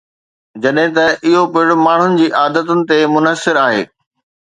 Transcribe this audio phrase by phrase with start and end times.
[0.63, 3.83] جڏهن ته اهو پڻ ماڻهن جي عادتن تي منحصر آهي